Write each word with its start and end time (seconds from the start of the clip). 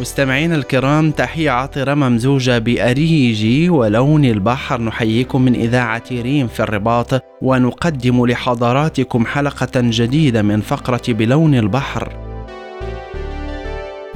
مستمعينا 0.00 0.54
الكرام 0.56 1.10
تحية 1.10 1.50
عطرة 1.50 1.94
ممزوجة 1.94 2.58
بأريج 2.58 3.70
ولون 3.70 4.24
البحر. 4.24 4.82
نحييكم 4.82 5.42
من 5.42 5.54
إذاعة 5.54 6.02
ريم 6.12 6.46
في 6.46 6.60
الرباط 6.60 7.24
ونقدم 7.42 8.26
لحضراتكم 8.26 9.26
حلقة 9.26 9.70
جديدة 9.74 10.42
من 10.42 10.60
فقرة 10.60 11.02
بلون 11.08 11.54
البحر. 11.54 12.12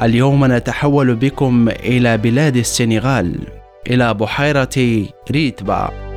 اليوم 0.02 0.44
نتحول 0.52 1.14
بكم 1.14 1.68
إلى 1.68 2.16
بلاد 2.16 2.56
السنغال 2.56 3.38
إلى 3.90 4.14
بحيرة 4.14 5.06
ريتبا. 5.30 6.07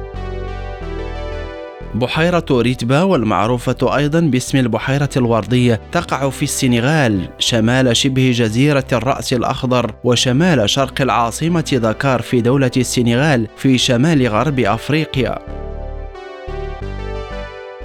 بحيرة 1.96 2.46
ريتبا 2.52 3.02
والمعروفة 3.02 3.98
أيضا 3.98 4.20
باسم 4.20 4.58
البحيرة 4.58 5.10
الوردية 5.18 5.82
تقع 5.92 6.30
في 6.30 6.44
السنغال 6.44 7.30
شمال 7.40 7.98
شبه 7.98 8.32
جزيرة 8.32 8.86
الرأس 8.94 9.34
الأخضر 9.34 9.94
وشمال 10.04 10.70
شرق 10.70 11.02
العاصمة 11.02 11.80
دكار 11.84 12.22
في 12.22 12.42
دولة 12.42 12.72
السنغال 12.78 13.48
في 13.58 13.78
شمال 13.78 14.28
غرب 14.28 14.60
أفريقيا. 14.60 15.40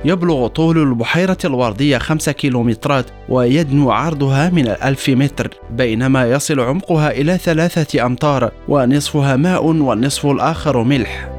يبلغ 0.04 0.46
طول 0.46 0.78
البحيرة 0.78 1.38
الوردية 1.44 1.98
خمسة 1.98 2.32
كيلومترات 2.32 3.06
ويدنو 3.28 3.90
عرضها 3.90 4.50
من 4.50 4.66
الألف 4.68 5.08
متر 5.08 5.50
بينما 5.70 6.30
يصل 6.30 6.60
عمقها 6.60 7.10
إلى 7.10 7.38
ثلاثة 7.38 8.06
أمتار 8.06 8.50
ونصفها 8.68 9.36
ماء 9.36 9.66
والنصف 9.66 10.26
الآخر 10.26 10.82
ملح. 10.82 11.35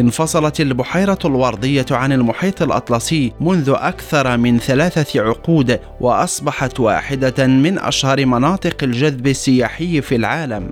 انفصلت 0.00 0.60
البحيرة 0.60 1.18
الوردية 1.24 1.86
عن 1.90 2.12
المحيط 2.12 2.62
الأطلسي 2.62 3.32
منذ 3.40 3.74
أكثر 3.76 4.36
من 4.36 4.58
ثلاثة 4.58 5.20
عقود 5.22 5.80
وأصبحت 6.00 6.80
واحدة 6.80 7.46
من 7.46 7.78
أشهر 7.78 8.26
مناطق 8.26 8.76
الجذب 8.82 9.26
السياحي 9.26 10.00
في 10.00 10.16
العالم. 10.16 10.70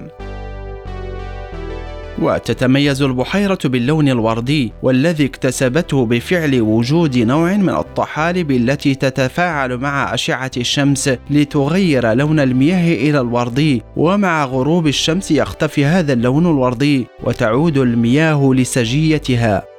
وتتميز 2.22 3.02
البحيرة 3.02 3.58
باللون 3.64 4.08
الوردي 4.08 4.72
والذي 4.82 5.24
اكتسبته 5.24 6.06
بفعل 6.06 6.60
وجود 6.60 7.18
نوع 7.18 7.56
من 7.56 7.68
الطحالب 7.68 8.50
التي 8.50 8.94
تتفاعل 8.94 9.76
مع 9.76 10.14
أشعة 10.14 10.50
الشمس 10.56 11.10
لتغير 11.30 12.12
لون 12.12 12.40
المياه 12.40 12.94
إلى 12.94 13.20
الوردي. 13.20 13.82
ومع 13.96 14.44
غروب 14.44 14.86
الشمس 14.86 15.30
يختفي 15.30 15.84
هذا 15.84 16.12
اللون 16.12 16.46
الوردي 16.46 17.06
وتعود 17.24 17.78
المياه 17.78 18.52
لسجيتها. 18.54 19.75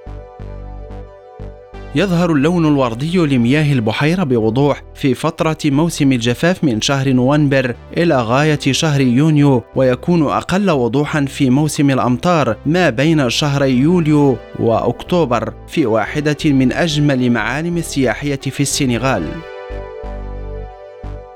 يظهر 1.95 2.31
اللون 2.31 2.65
الوردي 2.65 3.17
لمياه 3.17 3.73
البحيرة 3.73 4.23
بوضوح 4.23 4.83
في 4.95 5.13
فترة 5.13 5.57
موسم 5.65 6.11
الجفاف 6.11 6.63
من 6.63 6.81
شهر 6.81 7.13
نوفمبر 7.13 7.75
إلى 7.97 8.21
غاية 8.21 8.59
شهر 8.59 9.01
يونيو 9.01 9.63
ويكون 9.75 10.23
أقل 10.23 10.71
وضوحا 10.71 11.25
في 11.25 11.49
موسم 11.49 11.89
الأمطار 11.89 12.57
ما 12.65 12.89
بين 12.89 13.29
شهري 13.29 13.71
يوليو 13.71 14.37
وأكتوبر 14.59 15.53
في 15.67 15.85
واحدة 15.85 16.37
من 16.45 16.71
أجمل 16.71 17.31
معالم 17.31 17.77
السياحية 17.77 18.39
في 18.39 18.59
السنغال. 18.59 19.23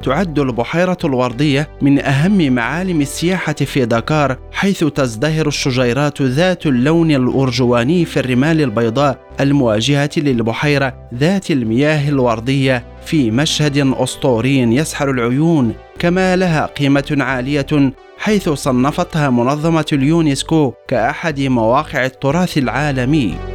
تعد 0.02 0.40
البحيرة 0.40 0.98
الوردية 1.04 1.70
من 1.82 2.00
أهم 2.00 2.54
معالم 2.54 3.02
السياحة 3.02 3.54
في 3.54 3.86
دكار 3.86 4.38
حيث 4.52 4.84
تزدهر 4.84 5.48
الشجيرات 5.48 6.22
ذات 6.22 6.66
اللون 6.66 7.12
الأرجواني 7.12 8.06
في 8.06 8.20
الرمال 8.20 8.62
البيضاء 8.62 9.18
المواجهة 9.40 10.10
للبحيرة 10.18 11.10
ذات 11.14 11.52
المياه 11.52 12.10
الوردية 12.10 12.86
في 13.06 13.32
مشهد 13.32 13.94
أسطوري 13.98 14.60
يسحر 14.60 15.12
العيون 15.12 15.74
كما 16.00 16.36
لها 16.36 16.66
قيمة 16.66 17.18
عالية 17.20 17.94
حيث 18.18 18.50
صنفتها 18.50 19.30
منظمة 19.30 19.86
اليونسكو 19.94 20.74
كأحد 20.88 21.40
مواقع 21.42 22.06
التراث 22.06 22.58
العالمي. 22.58 23.51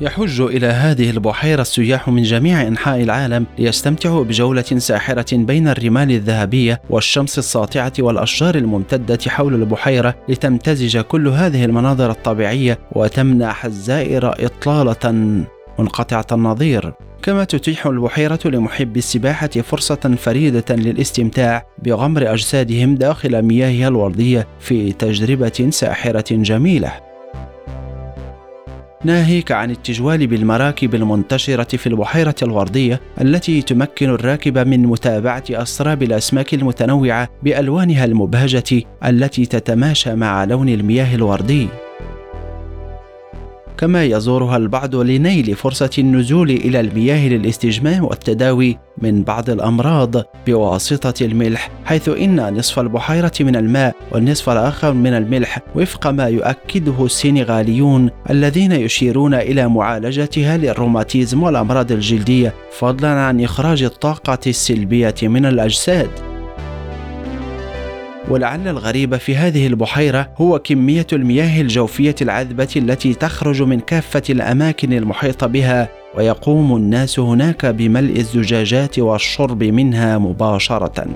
يحج 0.00 0.40
إلى 0.40 0.66
هذه 0.66 1.10
البحيرة 1.10 1.62
السياح 1.62 2.08
من 2.08 2.22
جميع 2.22 2.62
أنحاء 2.62 3.02
العالم 3.02 3.46
ليستمتعوا 3.58 4.24
بجولة 4.24 4.62
ساحرة 4.62 5.36
بين 5.36 5.68
الرمال 5.68 6.10
الذهبية 6.10 6.80
والشمس 6.90 7.38
الساطعة 7.38 7.92
والأشجار 7.98 8.54
الممتدة 8.54 9.18
حول 9.26 9.54
البحيرة 9.54 10.14
لتمتزج 10.28 10.98
كل 10.98 11.28
هذه 11.28 11.64
المناظر 11.64 12.10
الطبيعية 12.10 12.78
وتمنح 12.92 13.64
الزائر 13.64 14.46
إطلالة. 14.46 15.12
منقطعة 15.78 16.26
النظير. 16.32 16.92
كما 17.22 17.44
تتيح 17.44 17.86
البحيرة 17.86 18.40
لمحبي 18.44 18.98
السباحة 18.98 19.48
فرصة 19.48 20.16
فريدة 20.18 20.76
للاستمتاع 20.76 21.66
بغمر 21.84 22.32
أجسادهم 22.32 22.94
داخل 22.94 23.42
مياهها 23.42 23.88
الوردية 23.88 24.46
في 24.60 24.92
تجربة 24.92 25.68
ساحرة 25.70 26.24
جميلة. 26.30 27.07
ناهيك 29.04 29.52
عن 29.52 29.70
التجوال 29.70 30.26
بالمراكب 30.26 30.94
المنتشرة 30.94 31.76
في 31.76 31.86
البحيرة 31.86 32.34
الوردية 32.42 33.00
التي 33.20 33.62
تمكن 33.62 34.08
الراكب 34.08 34.58
من 34.58 34.82
متابعة 34.82 35.44
أسراب 35.50 36.02
الأسماك 36.02 36.54
المتنوعة 36.54 37.28
بألوانها 37.42 38.04
المبهجة 38.04 38.82
التي 39.04 39.46
تتماشى 39.46 40.14
مع 40.14 40.44
لون 40.44 40.68
المياه 40.68 41.14
الوردي. 41.14 41.68
كما 43.78 44.04
يزورها 44.04 44.56
البعض 44.56 44.96
لنيل 44.96 45.56
فرصة 45.56 45.90
النزول 45.98 46.50
إلى 46.50 46.80
المياه 46.80 47.28
للاستجمام 47.28 48.04
والتداوي 48.04 48.78
من 48.98 49.22
بعض 49.22 49.50
الأمراض 49.50 50.14
بواسطة 50.46 51.24
الملح 51.24 51.70
حيث 51.84 52.08
إن 52.08 52.54
نصف 52.54 52.78
البحيرة 52.78 53.32
من 53.40 53.56
الماء 53.56 53.96
والنصف 54.12 54.50
الآخر 54.50 54.92
من 54.92 55.14
الملح 55.14 55.58
وفق 55.74 56.06
ما 56.06 56.28
يؤكده 56.28 57.04
السنغاليون 57.04 58.10
الذين 58.30 58.72
يشيرون 58.72 59.34
إلى 59.34 59.68
معالجتها 59.68 60.56
للروماتيزم 60.56 61.42
والأمراض 61.42 61.92
الجلدية 61.92 62.54
فضلا 62.78 63.08
عن 63.08 63.40
إخراج 63.40 63.82
الطاقة 63.82 64.38
السلبية 64.46 65.14
من 65.22 65.46
الأجساد. 65.46 66.27
ولعل 68.30 68.68
الغريب 68.68 69.16
في 69.16 69.36
هذه 69.36 69.66
البحيرة 69.66 70.30
هو 70.36 70.58
كمية 70.58 71.06
المياه 71.12 71.60
الجوفية 71.60 72.14
العذبة 72.22 72.68
التي 72.76 73.14
تخرج 73.14 73.62
من 73.62 73.80
كافة 73.80 74.22
الأماكن 74.30 74.92
المحيطة 74.92 75.46
بها 75.46 75.88
ويقوم 76.16 76.76
الناس 76.76 77.18
هناك 77.18 77.66
بملء 77.66 78.16
الزجاجات 78.16 78.98
والشرب 78.98 79.64
منها 79.64 80.18
مباشرة. 80.18 81.06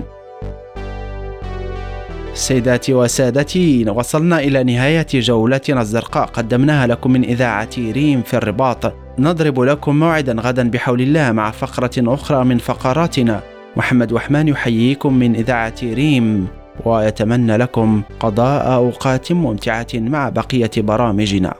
سيداتي 2.33 2.93
وسادتي 2.93 3.89
وصلنا 3.89 4.39
إلى 4.39 4.63
نهاية 4.63 5.07
جولتنا 5.13 5.81
الزرقاء. 5.81 6.25
قدمناها 6.25 6.87
لكم 6.87 7.11
من 7.11 7.23
إذاعة 7.23 7.69
ريم 7.77 8.21
في 8.21 8.33
الرباط. 8.37 8.93
نضرب 9.19 9.59
لكم 9.59 9.99
موعدا 9.99 10.35
غدا 10.41 10.69
بحول 10.69 11.01
الله 11.01 11.31
مع 11.31 11.51
فقرة 11.51 11.91
أخرى 11.97 12.45
من 12.45 12.57
فقراتنا. 12.57 13.41
محمد 13.77 14.11
وحمان 14.11 14.47
يحييكم 14.47 15.13
من 15.13 15.35
إذاعة 15.35 15.75
ريم 15.83 16.47
ويتمنى 16.85 17.57
لكم 17.57 18.01
قضاء 18.19 18.73
أوقات 18.73 19.31
ممتعه 19.31 19.87
مع 19.93 20.29
بقية 20.29 20.71
برامجنا. 20.77 21.53